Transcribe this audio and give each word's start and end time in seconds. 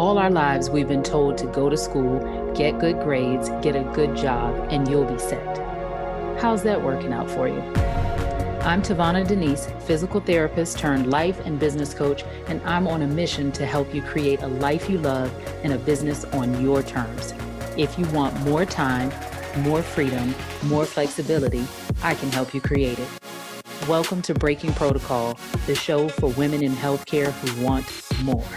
All 0.00 0.16
our 0.16 0.30
lives, 0.30 0.70
we've 0.70 0.88
been 0.88 1.02
told 1.02 1.36
to 1.36 1.46
go 1.48 1.68
to 1.68 1.76
school, 1.76 2.20
get 2.54 2.78
good 2.78 3.00
grades, 3.00 3.50
get 3.60 3.76
a 3.76 3.82
good 3.92 4.16
job, 4.16 4.68
and 4.70 4.88
you'll 4.88 5.04
be 5.04 5.18
set. 5.18 5.58
How's 6.40 6.62
that 6.62 6.82
working 6.82 7.12
out 7.12 7.30
for 7.30 7.48
you? 7.48 7.60
I'm 8.62 8.80
Tavana 8.80 9.28
Denise, 9.28 9.68
physical 9.80 10.22
therapist 10.22 10.78
turned 10.78 11.10
life 11.10 11.38
and 11.44 11.60
business 11.60 11.92
coach, 11.92 12.24
and 12.46 12.62
I'm 12.62 12.88
on 12.88 13.02
a 13.02 13.06
mission 13.06 13.52
to 13.52 13.66
help 13.66 13.94
you 13.94 14.00
create 14.00 14.40
a 14.40 14.46
life 14.46 14.88
you 14.88 14.96
love 14.96 15.30
and 15.62 15.74
a 15.74 15.78
business 15.78 16.24
on 16.32 16.62
your 16.62 16.82
terms. 16.82 17.34
If 17.76 17.98
you 17.98 18.06
want 18.06 18.34
more 18.40 18.64
time, 18.64 19.12
more 19.58 19.82
freedom, 19.82 20.34
more 20.64 20.86
flexibility, 20.86 21.66
I 22.02 22.14
can 22.14 22.32
help 22.32 22.54
you 22.54 22.62
create 22.62 22.98
it. 22.98 23.08
Welcome 23.86 24.22
to 24.22 24.32
Breaking 24.32 24.72
Protocol, 24.72 25.38
the 25.66 25.74
show 25.74 26.08
for 26.08 26.30
women 26.30 26.62
in 26.62 26.72
healthcare 26.72 27.32
who 27.32 27.62
want 27.62 27.84
more. 28.24 28.48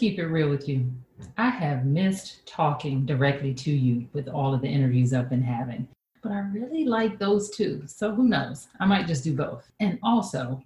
Keep 0.00 0.18
it 0.18 0.24
real 0.24 0.48
with 0.48 0.66
you. 0.66 0.90
I 1.36 1.50
have 1.50 1.84
missed 1.84 2.46
talking 2.46 3.04
directly 3.04 3.52
to 3.52 3.70
you 3.70 4.08
with 4.14 4.28
all 4.28 4.54
of 4.54 4.62
the 4.62 4.66
interviews 4.66 5.12
I've 5.12 5.28
been 5.28 5.42
having, 5.42 5.86
but 6.22 6.32
I 6.32 6.38
really 6.38 6.86
like 6.86 7.18
those 7.18 7.50
too. 7.50 7.82
So 7.86 8.14
who 8.14 8.26
knows? 8.26 8.68
I 8.80 8.86
might 8.86 9.06
just 9.06 9.24
do 9.24 9.36
both. 9.36 9.70
And 9.78 9.98
also, 10.02 10.62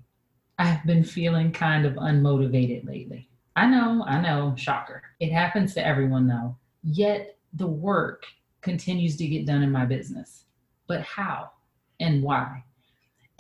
I've 0.61 0.87
been 0.87 1.03
feeling 1.03 1.51
kind 1.51 1.85
of 1.85 1.95
unmotivated 1.95 2.87
lately. 2.87 3.29
I 3.57 3.67
know, 3.67 4.05
I 4.07 4.21
know, 4.21 4.55
shocker. 4.57 5.03
It 5.19 5.33
happens 5.33 5.75
to 5.75 5.85
everyone 5.85 6.29
though. 6.29 6.57
Yet 6.85 7.37
the 7.55 7.67
work 7.67 8.27
continues 8.61 9.17
to 9.17 9.27
get 9.27 9.47
done 9.47 9.65
in 9.65 9.73
my 9.73 9.85
business. 9.85 10.45
But 10.87 11.03
how 11.03 11.51
and 11.99 12.23
why? 12.23 12.63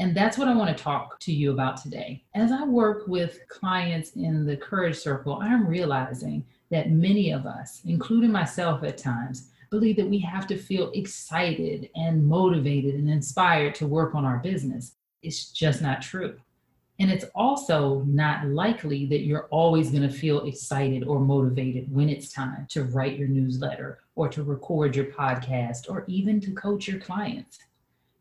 And 0.01 0.17
that's 0.17 0.37
what 0.37 0.49
I 0.49 0.55
want 0.55 0.77
to 0.77 0.83
talk 0.83 1.21
to 1.21 1.33
you 1.33 1.53
about 1.53 1.77
today. 1.77 2.25
As 2.35 2.51
I 2.51 2.65
work 2.65 3.07
with 3.07 3.39
clients 3.49 4.13
in 4.13 4.45
the 4.45 4.57
Courage 4.57 4.97
Circle, 4.97 5.39
I'm 5.41 5.67
realizing 5.67 6.45
that 6.71 6.91
many 6.91 7.31
of 7.31 7.47
us, 7.47 7.81
including 7.85 8.33
myself 8.33 8.83
at 8.83 8.99
times, 8.99 9.51
believe 9.71 9.97
that 9.97 10.09
we 10.09 10.19
have 10.19 10.47
to 10.49 10.57
feel 10.57 10.91
excited 10.95 11.91
and 11.95 12.27
motivated 12.27 12.95
and 12.95 13.09
inspired 13.09 13.75
to 13.77 13.87
work 13.87 14.15
on 14.15 14.25
our 14.25 14.39
business. 14.39 14.97
It's 15.23 15.53
just 15.53 15.81
not 15.81 16.03
true. 16.03 16.37
And 17.01 17.11
it's 17.11 17.25
also 17.35 18.03
not 18.07 18.47
likely 18.47 19.07
that 19.07 19.23
you're 19.23 19.49
always 19.51 19.91
going 19.91 20.09
to 20.09 20.15
feel 20.15 20.45
excited 20.45 21.05
or 21.05 21.19
motivated 21.19 21.93
when 21.93 22.09
it's 22.09 22.33
time 22.33 22.67
to 22.71 22.85
write 22.85 23.19
your 23.19 23.27
newsletter 23.27 23.99
or 24.15 24.29
to 24.29 24.45
record 24.45 24.95
your 24.95 25.07
podcast 25.07 25.91
or 25.91 26.05
even 26.07 26.41
to 26.41 26.53
coach 26.53 26.87
your 26.87 27.01
clients. 27.01 27.59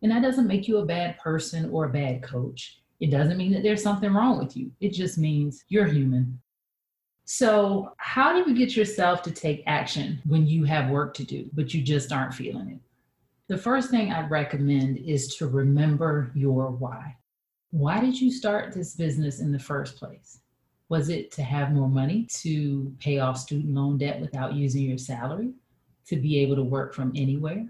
And 0.03 0.11
that 0.11 0.21
doesn't 0.21 0.47
make 0.47 0.67
you 0.67 0.77
a 0.77 0.85
bad 0.85 1.17
person 1.17 1.69
or 1.71 1.85
a 1.85 1.89
bad 1.89 2.21
coach. 2.21 2.81
It 2.99 3.09
doesn't 3.09 3.37
mean 3.37 3.53
that 3.53 3.63
there's 3.63 3.81
something 3.81 4.13
wrong 4.13 4.37
with 4.37 4.55
you. 4.55 4.69
It 4.81 4.89
just 4.89 5.17
means 5.17 5.63
you're 5.69 5.87
human. 5.87 6.39
So, 7.25 7.93
how 7.97 8.33
do 8.33 8.49
you 8.49 8.55
get 8.55 8.75
yourself 8.75 9.21
to 9.23 9.31
take 9.31 9.63
action 9.65 10.21
when 10.25 10.45
you 10.45 10.65
have 10.65 10.89
work 10.89 11.13
to 11.15 11.23
do, 11.23 11.49
but 11.53 11.73
you 11.73 11.81
just 11.81 12.11
aren't 12.11 12.33
feeling 12.33 12.69
it? 12.69 12.79
The 13.47 13.57
first 13.57 13.89
thing 13.91 14.11
I'd 14.11 14.29
recommend 14.29 14.97
is 14.97 15.35
to 15.37 15.47
remember 15.47 16.31
your 16.35 16.71
why. 16.71 17.15
Why 17.71 18.01
did 18.01 18.19
you 18.19 18.29
start 18.29 18.73
this 18.73 18.95
business 18.95 19.39
in 19.39 19.53
the 19.53 19.59
first 19.59 19.95
place? 19.95 20.39
Was 20.89 21.07
it 21.07 21.31
to 21.31 21.43
have 21.43 21.71
more 21.71 21.89
money 21.89 22.27
to 22.41 22.93
pay 22.99 23.19
off 23.19 23.37
student 23.37 23.73
loan 23.73 23.97
debt 23.97 24.19
without 24.19 24.53
using 24.53 24.83
your 24.83 24.97
salary? 24.97 25.53
To 26.07 26.17
be 26.17 26.39
able 26.39 26.57
to 26.57 26.63
work 26.63 26.93
from 26.93 27.13
anywhere? 27.15 27.65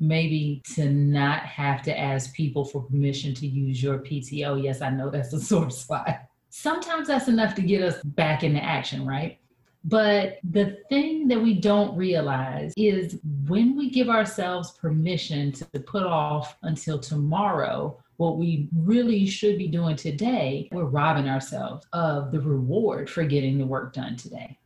Maybe 0.00 0.62
to 0.74 0.90
not 0.90 1.40
have 1.42 1.82
to 1.82 1.98
ask 1.98 2.34
people 2.34 2.64
for 2.64 2.82
permission 2.82 3.34
to 3.34 3.46
use 3.46 3.82
your 3.82 3.98
PTO. 3.98 4.62
Yes, 4.62 4.80
I 4.82 4.90
know 4.90 5.10
that's 5.10 5.32
a 5.32 5.40
sore 5.40 5.70
spot. 5.70 6.20
Sometimes 6.50 7.08
that's 7.08 7.28
enough 7.28 7.54
to 7.56 7.62
get 7.62 7.82
us 7.82 8.02
back 8.02 8.42
into 8.42 8.62
action, 8.62 9.06
right? 9.06 9.38
But 9.84 10.38
the 10.50 10.78
thing 10.88 11.28
that 11.28 11.40
we 11.40 11.54
don't 11.54 11.96
realize 11.96 12.72
is 12.76 13.18
when 13.46 13.76
we 13.76 13.90
give 13.90 14.08
ourselves 14.08 14.72
permission 14.72 15.52
to 15.52 15.66
put 15.80 16.02
off 16.02 16.56
until 16.62 16.98
tomorrow 16.98 17.98
what 18.16 18.36
we 18.36 18.68
really 18.76 19.26
should 19.26 19.56
be 19.56 19.68
doing 19.68 19.94
today, 19.94 20.68
we're 20.72 20.84
robbing 20.84 21.28
ourselves 21.28 21.86
of 21.92 22.32
the 22.32 22.40
reward 22.40 23.08
for 23.08 23.22
getting 23.22 23.56
the 23.56 23.66
work 23.66 23.92
done 23.94 24.16
today. 24.16 24.58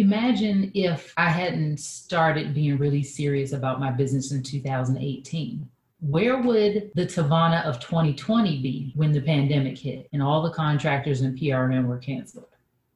Imagine 0.00 0.70
if 0.72 1.12
I 1.18 1.28
hadn't 1.28 1.78
started 1.78 2.54
being 2.54 2.78
really 2.78 3.02
serious 3.02 3.52
about 3.52 3.80
my 3.80 3.90
business 3.90 4.32
in 4.32 4.42
2018. 4.42 5.68
Where 6.00 6.40
would 6.40 6.90
the 6.94 7.04
Tavana 7.04 7.62
of 7.66 7.80
2020 7.80 8.62
be 8.62 8.92
when 8.96 9.12
the 9.12 9.20
pandemic 9.20 9.76
hit 9.76 10.08
and 10.14 10.22
all 10.22 10.40
the 10.40 10.52
contractors 10.52 11.20
and 11.20 11.38
PRN 11.38 11.84
were 11.84 11.98
canceled? 11.98 12.48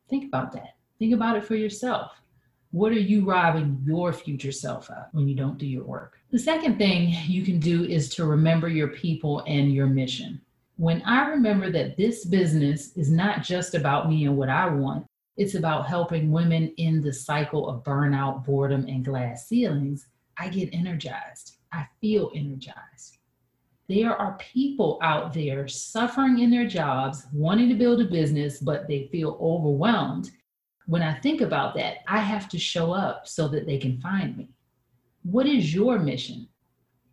Think 0.09 0.25
about 0.25 0.53
that. 0.53 0.77
Think 0.99 1.13
about 1.13 1.37
it 1.37 1.45
for 1.45 1.57
yourself. 1.57 2.13
What 2.71 2.93
are 2.93 2.95
you 2.99 3.23
robbing 3.23 3.83
your 3.85 4.15
future 4.15 4.51
self 4.51 4.89
of 4.89 5.05
when 5.13 5.29
you 5.29 5.35
don't 5.35 5.59
do 5.59 5.67
your 5.67 5.85
work? 5.85 6.19
The 6.31 6.39
second 6.39 6.79
thing 6.79 7.15
you 7.27 7.45
can 7.45 7.59
do 7.59 7.85
is 7.85 8.09
to 8.15 8.25
remember 8.25 8.69
your 8.69 8.89
people 8.89 9.45
and 9.47 9.75
your 9.75 9.89
mission. 9.89 10.41
When 10.77 11.03
I 11.03 11.29
remember 11.29 11.71
that 11.71 11.99
this 11.99 12.25
business 12.25 12.97
is 12.97 13.11
not 13.11 13.43
just 13.43 13.75
about 13.75 14.09
me 14.09 14.25
and 14.25 14.39
what 14.39 14.49
I 14.49 14.71
want, 14.71 15.07
it's 15.37 15.57
about 15.57 15.87
helping 15.87 16.31
women 16.31 16.73
in 16.77 17.01
the 17.01 17.13
cycle 17.13 17.69
of 17.69 17.83
burnout, 17.83 18.45
boredom, 18.45 18.87
and 18.87 19.05
glass 19.05 19.49
ceilings. 19.49 20.07
I 20.39 20.49
get 20.49 20.73
energized. 20.73 21.57
I 21.73 21.87
feel 22.01 22.31
energized. 22.35 23.19
There 23.89 24.17
are 24.17 24.39
people 24.39 24.99
out 25.03 25.35
there 25.35 25.67
suffering 25.67 26.39
in 26.39 26.51
their 26.51 26.67
jobs, 26.67 27.27
wanting 27.33 27.69
to 27.69 27.75
build 27.75 28.01
a 28.01 28.05
business, 28.05 28.61
but 28.61 28.87
they 28.87 29.09
feel 29.11 29.37
overwhelmed. 29.41 30.31
When 30.87 31.03
I 31.03 31.19
think 31.19 31.41
about 31.41 31.75
that, 31.75 31.99
I 32.07 32.19
have 32.19 32.49
to 32.51 32.59
show 32.59 32.93
up 32.93 33.27
so 33.27 33.49
that 33.49 33.67
they 33.67 33.79
can 33.79 34.01
find 34.01 34.37
me. 34.37 34.51
What 35.25 35.47
is 35.47 35.75
your 35.75 35.99
mission? 35.99 36.49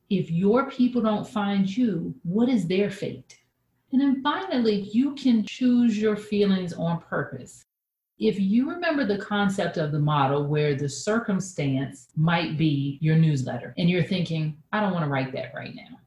If 0.09 0.29
your 0.29 0.69
people 0.69 1.01
don't 1.01 1.27
find 1.27 1.75
you, 1.75 2.13
what 2.23 2.49
is 2.49 2.67
their 2.67 2.91
fate? 2.91 3.39
And 3.91 3.99
then 3.99 4.21
finally, 4.21 4.89
you 4.93 5.15
can 5.15 5.43
choose 5.45 5.97
your 5.97 6.15
feelings 6.15 6.73
on 6.73 6.99
purpose 6.99 7.65
if 8.21 8.39
you 8.39 8.69
remember 8.69 9.03
the 9.03 9.17
concept 9.17 9.77
of 9.77 9.91
the 9.91 9.99
model 9.99 10.45
where 10.45 10.75
the 10.75 10.87
circumstance 10.87 12.07
might 12.15 12.55
be 12.55 12.99
your 13.01 13.15
newsletter 13.15 13.73
and 13.79 13.89
you're 13.89 14.03
thinking, 14.03 14.55
I 14.71 14.79
don't 14.79 14.93
want 14.93 15.03
to 15.03 15.09
write 15.09 15.33
that 15.33 15.53
right 15.55 15.73
now. 15.73 15.97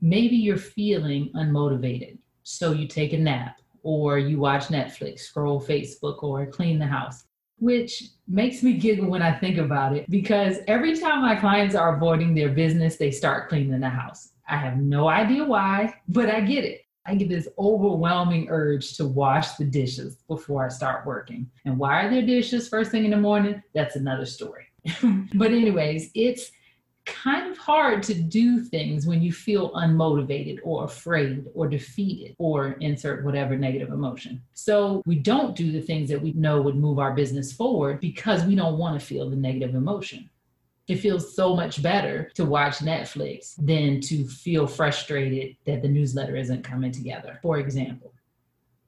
Maybe 0.00 0.36
you're 0.36 0.56
feeling 0.56 1.28
unmotivated. 1.34 2.18
So 2.44 2.70
you 2.70 2.86
take 2.86 3.14
a 3.14 3.18
nap 3.18 3.60
or 3.82 4.16
you 4.16 4.38
watch 4.38 4.68
Netflix, 4.68 5.20
scroll 5.20 5.60
Facebook, 5.60 6.22
or 6.22 6.46
clean 6.46 6.78
the 6.78 6.86
house, 6.86 7.24
which 7.58 8.04
makes 8.28 8.62
me 8.62 8.74
giggle 8.74 9.10
when 9.10 9.20
I 9.20 9.36
think 9.36 9.58
about 9.58 9.96
it 9.96 10.08
because 10.08 10.58
every 10.68 10.96
time 10.96 11.20
my 11.20 11.34
clients 11.34 11.74
are 11.74 11.96
avoiding 11.96 12.32
their 12.32 12.50
business, 12.50 12.96
they 12.96 13.10
start 13.10 13.48
cleaning 13.48 13.80
the 13.80 13.88
house. 13.88 14.30
I 14.48 14.56
have 14.56 14.76
no 14.76 15.08
idea 15.08 15.44
why, 15.44 15.94
but 16.06 16.30
I 16.30 16.42
get 16.42 16.64
it. 16.64 16.82
I 17.06 17.14
get 17.14 17.28
this 17.28 17.48
overwhelming 17.58 18.48
urge 18.50 18.96
to 18.96 19.06
wash 19.06 19.54
the 19.54 19.64
dishes 19.64 20.16
before 20.28 20.64
I 20.64 20.68
start 20.68 21.06
working. 21.06 21.50
And 21.64 21.78
why 21.78 22.02
are 22.02 22.10
there 22.10 22.22
dishes 22.22 22.68
first 22.68 22.90
thing 22.90 23.04
in 23.04 23.10
the 23.10 23.16
morning? 23.16 23.62
That's 23.74 23.96
another 23.96 24.26
story. 24.26 24.66
but, 25.34 25.50
anyways, 25.50 26.10
it's 26.14 26.50
kind 27.06 27.50
of 27.50 27.56
hard 27.58 28.02
to 28.04 28.14
do 28.14 28.60
things 28.62 29.06
when 29.06 29.22
you 29.22 29.32
feel 29.32 29.72
unmotivated 29.72 30.58
or 30.62 30.84
afraid 30.84 31.44
or 31.54 31.66
defeated 31.66 32.36
or 32.38 32.72
insert 32.74 33.24
whatever 33.24 33.56
negative 33.56 33.90
emotion. 33.90 34.42
So 34.52 35.02
we 35.06 35.16
don't 35.16 35.56
do 35.56 35.72
the 35.72 35.80
things 35.80 36.08
that 36.10 36.20
we 36.20 36.32
know 36.32 36.60
would 36.60 36.76
move 36.76 36.98
our 36.98 37.14
business 37.14 37.52
forward 37.52 38.00
because 38.00 38.44
we 38.44 38.54
don't 38.54 38.78
want 38.78 39.00
to 39.00 39.04
feel 39.04 39.28
the 39.28 39.36
negative 39.36 39.74
emotion 39.74 40.28
it 40.90 40.98
feels 40.98 41.36
so 41.36 41.54
much 41.54 41.80
better 41.80 42.28
to 42.34 42.44
watch 42.44 42.78
Netflix 42.78 43.54
than 43.58 44.00
to 44.00 44.26
feel 44.26 44.66
frustrated 44.66 45.56
that 45.64 45.82
the 45.82 45.88
newsletter 45.88 46.34
isn't 46.34 46.64
coming 46.64 46.90
together, 46.90 47.38
for 47.42 47.58
example. 47.58 48.12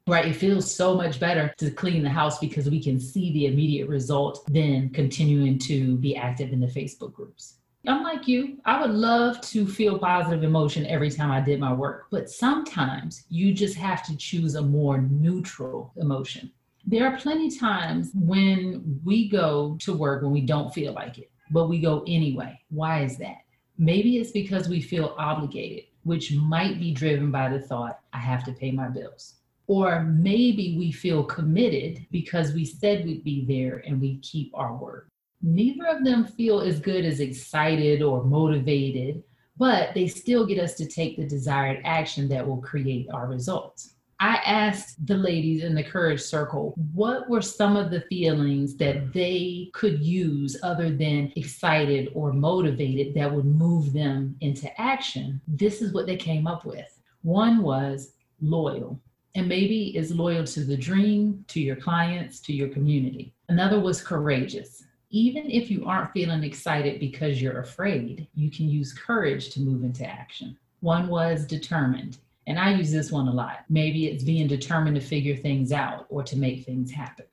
Right, 0.09 0.27
it 0.27 0.35
feels 0.35 0.69
so 0.69 0.97
much 0.97 1.21
better 1.21 1.55
to 1.59 1.71
clean 1.71 2.03
the 2.03 2.11
house 2.11 2.41
because 2.41 2.69
we 2.69 2.83
can 2.83 2.99
see 2.99 3.33
the 3.33 3.47
immediate 3.47 3.89
result 3.89 4.45
than 4.53 4.89
continuing 4.89 5.61
to 5.61 5.97
be 5.99 6.17
active 6.17 6.53
in 6.53 6.59
the 6.59 6.67
Facebook 6.67 7.13
groups. 7.13 7.59
I'm 7.87 8.03
like 8.03 8.27
you, 8.27 8.59
I 8.65 8.81
would 8.81 8.91
love 8.91 9.41
to 9.53 9.65
feel 9.65 9.97
positive 9.97 10.43
emotion 10.43 10.85
every 10.87 11.11
time 11.11 11.31
I 11.31 11.41
did 11.41 11.61
my 11.61 11.73
work, 11.73 12.07
but 12.11 12.29
sometimes 12.29 13.27
you 13.29 13.55
just 13.55 13.77
have 13.77 14.05
to 14.07 14.17
choose 14.17 14.57
a 14.57 14.63
more 14.63 14.99
neutral 15.03 15.93
emotion. 15.97 16.51
There 16.85 17.07
are 17.07 17.17
plenty 17.17 17.57
times 17.57 18.11
when 18.13 19.01
we 19.05 19.29
go 19.29 19.77
to 19.83 19.95
work 19.95 20.23
when 20.23 20.33
we 20.33 20.41
don't 20.41 20.75
feel 20.75 20.95
like 20.95 21.19
it 21.19 21.32
but 21.53 21.69
we 21.69 21.79
go 21.79 22.03
anyway. 22.07 22.59
Why 22.71 23.05
is 23.05 23.19
that? 23.19 23.39
Maybe 23.79 24.17
it's 24.17 24.31
because 24.31 24.69
we 24.69 24.81
feel 24.81 25.15
obligated, 25.19 25.85
which 26.05 26.33
might 26.33 26.81
be 26.81 26.93
driven 26.93 27.31
by 27.31 27.49
the 27.49 27.61
thought, 27.61 28.01
I 28.13 28.19
have 28.19 28.45
to 28.45 28.53
pay 28.53 28.71
my 28.71 28.89
bills. 28.89 29.35
Or 29.67 30.03
maybe 30.03 30.77
we 30.77 30.93
feel 30.93 31.25
committed 31.25 32.07
because 32.11 32.53
we 32.53 32.65
said 32.65 33.05
we'd 33.05 33.25
be 33.25 33.45
there 33.45 33.83
and 33.87 34.01
we 34.01 34.19
keep 34.19 34.51
our 34.55 34.75
word. 34.75 35.09
Neither 35.43 35.87
of 35.87 36.05
them 36.05 36.25
feel 36.25 36.61
as 36.61 36.81
good 36.81 37.05
as 37.05 37.21
excited 37.21 38.03
or 38.03 38.25
motivated, 38.25 39.23
but 39.57 39.95
they 39.95 40.09
still 40.09 40.47
get 40.47 40.59
us 40.59 40.75
to 40.75 40.87
take 40.87 41.17
the 41.17 41.27
desired 41.27 41.81
action 41.85 42.29
that 42.29 42.47
will 42.47 42.59
create 42.59 43.09
our 43.13 43.27
results. 43.27 43.92
I 44.23 44.37
asked 44.47 45.05
the 45.05 45.17
ladies 45.17 45.65
in 45.65 45.75
the 45.75 45.83
Courage 45.83 46.21
Circle 46.21 46.75
what 46.95 47.29
were 47.29 47.43
some 47.43 47.75
of 47.75 47.91
the 47.91 48.03
feelings 48.03 48.77
that 48.77 49.13
they 49.13 49.69
could 49.75 50.01
use 50.01 50.57
other 50.63 50.91
than 50.91 51.33
excited 51.35 52.09
or 52.15 52.33
motivated 52.33 53.15
that 53.15 53.35
would 53.35 53.47
move 53.47 53.93
them 53.93 54.37
into 54.41 54.81
action. 54.81 55.41
This 55.49 55.83
is 55.83 55.93
what 55.93 56.07
they 56.07 56.15
came 56.15 56.47
up 56.47 56.65
with. 56.65 57.01
One 57.23 57.65
was 57.65 58.13
loyal, 58.41 59.01
and 59.35 59.49
maybe 59.49 59.97
is 59.97 60.15
loyal 60.15 60.45
to 60.45 60.61
the 60.61 60.77
dream, 60.77 61.45
to 61.49 61.61
your 61.61 61.75
clients, 61.75 62.39
to 62.43 62.53
your 62.53 62.69
community. 62.69 63.35
Another 63.49 63.81
was 63.81 64.01
courageous. 64.01 64.85
Even 65.11 65.51
if 65.51 65.69
you 65.69 65.85
aren't 65.85 66.13
feeling 66.13 66.45
excited 66.45 67.01
because 67.01 67.43
you're 67.43 67.59
afraid, 67.59 68.29
you 68.37 68.53
can 68.53 68.69
use 68.69 68.93
courage 68.93 69.51
to 69.51 69.61
move 69.61 69.83
into 69.83 70.07
action. 70.07 70.57
One 70.79 71.09
was 71.09 71.45
determined. 71.45 72.19
And 72.47 72.59
I 72.59 72.75
use 72.75 72.91
this 72.91 73.13
one 73.13 73.29
a 73.29 73.33
lot. 73.33 73.65
Maybe 73.69 74.07
it's 74.07 74.25
being 74.25 74.49
determined 74.49 74.97
to 74.97 75.01
figure 75.01 75.37
things 75.37 75.73
out 75.73 76.07
or 76.09 76.23
to 76.25 76.37
make 76.37 76.65
things 76.65 76.91
happen. 76.91 77.27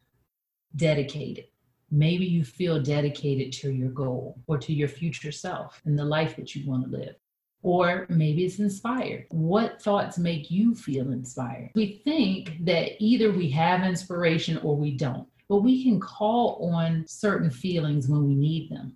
Dedicated. 0.76 1.46
Maybe 1.92 2.26
you 2.26 2.44
feel 2.44 2.82
dedicated 2.82 3.52
to 3.54 3.72
your 3.72 3.90
goal 3.90 4.40
or 4.46 4.60
to 4.60 4.74
your 4.74 4.88
future 4.88 5.32
self 5.32 5.82
and 5.86 5.98
the 5.98 6.06
life 6.06 6.36
that 6.36 6.56
you 6.56 6.70
want 6.70 6.84
to 6.86 6.98
live. 6.98 7.16
Or 7.62 8.06
maybe 8.10 8.46
it's 8.46 8.60
inspired. 8.60 9.26
What 9.32 9.82
thoughts 9.82 10.18
make 10.18 10.52
you 10.52 10.76
feel 10.76 11.12
inspired? 11.12 11.72
We 11.76 12.02
think 12.06 12.64
that 12.66 12.92
either 13.04 13.32
we 13.32 13.50
have 13.50 13.84
inspiration 13.84 14.60
or 14.60 14.78
we 14.78 14.92
don't, 14.92 15.28
but 15.50 15.58
we 15.58 15.84
can 15.84 16.00
call 16.00 16.72
on 16.74 17.06
certain 17.08 17.50
feelings 17.50 18.08
when 18.08 18.26
we 18.26 18.36
need 18.36 18.70
them. 18.70 18.96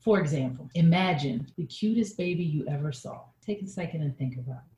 For 0.00 0.20
example, 0.20 0.70
imagine 0.74 1.50
the 1.56 1.66
cutest 1.66 2.16
baby 2.16 2.44
you 2.44 2.66
ever 2.68 2.92
saw. 2.92 3.22
Take 3.44 3.62
a 3.62 3.66
second 3.66 4.02
and 4.02 4.16
think 4.16 4.36
about 4.36 4.58
it. 4.58 4.77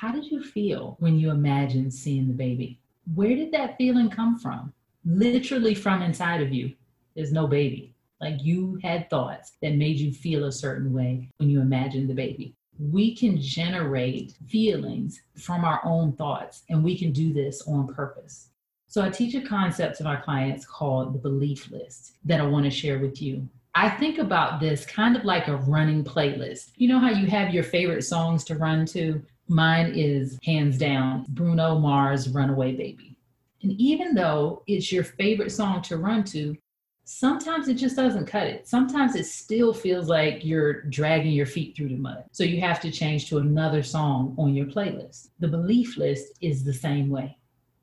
How 0.00 0.10
did 0.10 0.30
you 0.30 0.42
feel 0.42 0.96
when 0.98 1.18
you 1.18 1.30
imagined 1.30 1.92
seeing 1.92 2.26
the 2.26 2.32
baby? 2.32 2.80
Where 3.14 3.36
did 3.36 3.52
that 3.52 3.76
feeling 3.76 4.08
come 4.08 4.38
from? 4.38 4.72
Literally 5.04 5.74
from 5.74 6.00
inside 6.00 6.40
of 6.40 6.54
you. 6.54 6.72
There's 7.14 7.34
no 7.34 7.46
baby. 7.46 7.94
Like 8.18 8.42
you 8.42 8.78
had 8.82 9.10
thoughts 9.10 9.52
that 9.60 9.74
made 9.74 9.98
you 9.98 10.10
feel 10.10 10.44
a 10.44 10.52
certain 10.52 10.94
way 10.94 11.28
when 11.36 11.50
you 11.50 11.60
imagined 11.60 12.08
the 12.08 12.14
baby. 12.14 12.54
We 12.78 13.14
can 13.14 13.38
generate 13.38 14.32
feelings 14.48 15.20
from 15.36 15.66
our 15.66 15.82
own 15.84 16.14
thoughts, 16.14 16.62
and 16.70 16.82
we 16.82 16.96
can 16.98 17.12
do 17.12 17.34
this 17.34 17.60
on 17.68 17.92
purpose. 17.92 18.48
So, 18.86 19.02
I 19.02 19.10
teach 19.10 19.34
a 19.34 19.42
concept 19.42 19.98
to 19.98 20.04
my 20.04 20.16
clients 20.16 20.64
called 20.64 21.12
the 21.12 21.18
belief 21.18 21.70
list 21.70 22.12
that 22.24 22.40
I 22.40 22.46
want 22.46 22.64
to 22.64 22.70
share 22.70 23.00
with 23.00 23.20
you. 23.20 23.46
I 23.74 23.88
think 23.88 24.18
about 24.18 24.58
this 24.58 24.84
kind 24.84 25.16
of 25.16 25.24
like 25.24 25.46
a 25.46 25.56
running 25.56 26.02
playlist. 26.02 26.72
You 26.76 26.88
know 26.88 26.98
how 26.98 27.10
you 27.10 27.26
have 27.26 27.54
your 27.54 27.62
favorite 27.62 28.02
songs 28.02 28.42
to 28.44 28.56
run 28.56 28.84
to? 28.86 29.22
Mine 29.48 29.92
is 29.94 30.38
hands 30.44 30.76
down 30.76 31.24
Bruno 31.28 31.78
Mars 31.78 32.28
Runaway 32.28 32.72
Baby. 32.74 33.16
And 33.62 33.72
even 33.72 34.14
though 34.14 34.62
it's 34.66 34.90
your 34.90 35.04
favorite 35.04 35.52
song 35.52 35.82
to 35.82 35.98
run 35.98 36.24
to, 36.24 36.56
sometimes 37.04 37.68
it 37.68 37.74
just 37.74 37.94
doesn't 37.94 38.26
cut 38.26 38.46
it. 38.46 38.66
Sometimes 38.66 39.14
it 39.14 39.26
still 39.26 39.72
feels 39.72 40.08
like 40.08 40.44
you're 40.44 40.82
dragging 40.82 41.32
your 41.32 41.46
feet 41.46 41.76
through 41.76 41.90
the 41.90 41.96
mud. 41.96 42.24
So 42.32 42.42
you 42.42 42.60
have 42.60 42.80
to 42.80 42.90
change 42.90 43.28
to 43.28 43.38
another 43.38 43.82
song 43.82 44.34
on 44.38 44.54
your 44.54 44.66
playlist. 44.66 45.28
The 45.38 45.48
belief 45.48 45.96
list 45.96 46.38
is 46.40 46.64
the 46.64 46.74
same 46.74 47.08
way. 47.08 47.36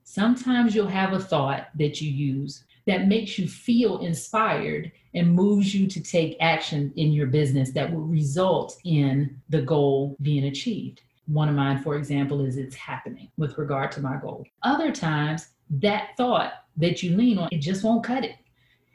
Sometimes 0.04 0.74
you'll 0.74 0.88
have 0.88 1.14
a 1.14 1.20
thought 1.20 1.68
that 1.76 2.02
you 2.02 2.10
use 2.12 2.64
that 2.88 3.08
makes 3.08 3.38
you 3.38 3.48
feel 3.48 4.00
inspired 4.00 4.92
and 5.14 5.34
moves 5.34 5.76
you 5.76 5.88
to 5.88 6.02
take 6.02 6.38
action 6.40 6.92
in 6.96 7.12
your 7.12 7.28
business 7.28 7.72
that 7.72 7.92
will 7.92 8.02
result 8.02 8.78
in 8.86 9.40
the 9.50 9.62
goal 9.62 10.16
being 10.22 10.46
achieved. 10.46 11.02
One 11.28 11.50
of 11.50 11.56
mine, 11.56 11.84
for 11.84 11.96
example, 11.96 12.46
is 12.46 12.58
it's 12.58 12.76
happening 12.76 13.30
with 13.38 13.58
regard 13.58 13.92
to 13.94 14.02
my 14.02 14.16
goal. 14.16 14.46
Other 14.64 14.92
times, 14.92 15.50
that 15.70 16.12
thought 16.16 16.54
that 16.78 17.04
you 17.04 17.18
lean 17.18 17.38
on, 17.38 17.50
it 17.52 17.58
just 17.58 17.84
won't 17.84 18.06
cut 18.06 18.24
it. 18.24 18.38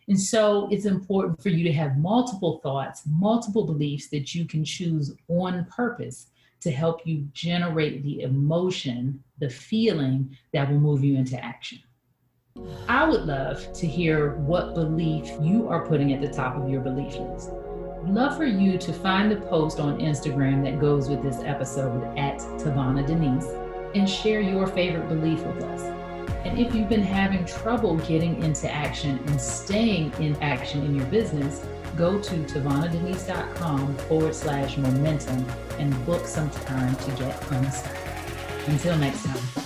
And 0.09 0.19
so 0.19 0.69
it's 0.71 0.87
important 0.87 1.43
for 1.43 1.50
you 1.50 1.62
to 1.65 1.73
have 1.73 1.99
multiple 1.99 2.61
thoughts, 2.62 3.03
multiple 3.06 3.67
beliefs 3.67 4.09
that 4.09 4.35
you 4.35 4.47
can 4.47 4.65
choose 4.65 5.15
on 5.29 5.67
purpose 5.67 6.29
to 6.62 6.71
help 6.71 7.06
you 7.06 7.29
generate 7.33 8.03
the 8.03 8.23
emotion, 8.23 9.23
the 9.39 9.50
feeling 9.50 10.37
that 10.53 10.71
will 10.71 10.81
move 10.81 11.05
you 11.05 11.17
into 11.17 11.43
action. 11.44 11.79
I 12.88 13.08
would 13.08 13.22
love 13.22 13.72
to 13.72 13.87
hear 13.87 14.37
what 14.37 14.75
belief 14.75 15.31
you 15.40 15.69
are 15.69 15.87
putting 15.87 16.12
at 16.12 16.20
the 16.20 16.28
top 16.28 16.56
of 16.56 16.69
your 16.69 16.81
belief 16.81 17.16
list 17.16 17.50
love 18.06 18.37
for 18.37 18.44
you 18.44 18.78
to 18.78 18.93
find 18.93 19.31
the 19.31 19.37
post 19.37 19.78
on 19.78 19.99
Instagram 19.99 20.62
that 20.64 20.81
goes 20.81 21.08
with 21.08 21.22
this 21.22 21.38
episode 21.44 22.02
at 22.19 22.38
Tavana 22.58 23.06
Denise 23.06 23.46
and 23.94 24.08
share 24.08 24.40
your 24.40 24.66
favorite 24.66 25.08
belief 25.08 25.43
with 25.44 25.62
us. 25.64 25.82
And 26.44 26.58
if 26.58 26.75
you've 26.75 26.88
been 26.88 27.02
having 27.02 27.44
trouble 27.44 27.96
getting 27.99 28.43
into 28.43 28.70
action 28.70 29.19
and 29.26 29.40
staying 29.40 30.12
in 30.19 30.34
action 30.43 30.84
in 30.84 30.96
your 30.96 31.06
business, 31.06 31.64
go 31.96 32.20
to 32.20 32.34
tavanadenise.com 32.34 33.96
forward 33.98 34.34
slash 34.34 34.76
momentum 34.78 35.46
and 35.78 36.06
book 36.06 36.26
some 36.26 36.50
time 36.50 36.96
to 36.96 37.10
get 37.12 37.52
unstuck. 37.52 37.96
Until 38.66 38.96
next 38.96 39.25
time. 39.25 39.62